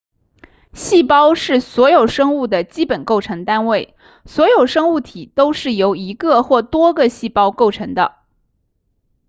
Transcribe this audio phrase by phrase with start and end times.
[0.73, 8.15] 细胞是所有生物的基本构成单位所有生物体都是由一个或多个细胞构成的